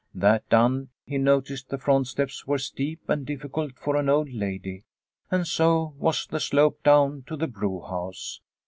[0.15, 4.31] That done, he noticed the front steps were steep and diffi cult for an old
[4.33, 4.83] lady
[5.29, 8.41] and so was the slope down to the brewhouse.